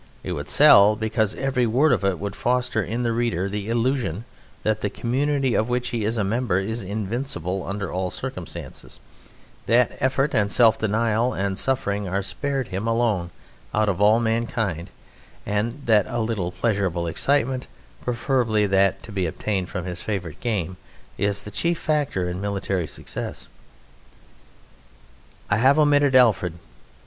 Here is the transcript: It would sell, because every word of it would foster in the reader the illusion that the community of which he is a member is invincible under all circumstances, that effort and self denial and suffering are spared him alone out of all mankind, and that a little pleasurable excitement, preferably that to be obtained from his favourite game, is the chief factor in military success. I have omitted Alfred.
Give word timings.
It 0.23 0.31
would 0.31 0.49
sell, 0.49 0.95
because 0.95 1.35
every 1.35 1.67
word 1.67 1.91
of 1.93 2.03
it 2.03 2.17
would 2.17 2.35
foster 2.35 2.81
in 2.81 3.03
the 3.03 3.11
reader 3.11 3.47
the 3.47 3.69
illusion 3.69 4.25
that 4.63 4.81
the 4.81 4.89
community 4.89 5.53
of 5.53 5.69
which 5.69 5.89
he 5.89 6.05
is 6.05 6.17
a 6.17 6.23
member 6.23 6.57
is 6.57 6.81
invincible 6.81 7.63
under 7.63 7.91
all 7.93 8.09
circumstances, 8.09 8.99
that 9.67 9.95
effort 9.99 10.33
and 10.33 10.51
self 10.51 10.79
denial 10.79 11.33
and 11.33 11.55
suffering 11.55 12.07
are 12.07 12.23
spared 12.23 12.69
him 12.69 12.87
alone 12.87 13.29
out 13.75 13.87
of 13.89 14.01
all 14.01 14.19
mankind, 14.19 14.89
and 15.45 15.83
that 15.85 16.07
a 16.07 16.19
little 16.19 16.49
pleasurable 16.51 17.05
excitement, 17.05 17.67
preferably 18.03 18.65
that 18.65 19.03
to 19.03 19.11
be 19.11 19.27
obtained 19.27 19.69
from 19.69 19.85
his 19.85 20.01
favourite 20.01 20.39
game, 20.39 20.77
is 21.19 21.43
the 21.43 21.51
chief 21.51 21.77
factor 21.77 22.27
in 22.27 22.41
military 22.41 22.87
success. 22.87 23.47
I 25.47 25.57
have 25.57 25.77
omitted 25.77 26.15
Alfred. 26.15 26.57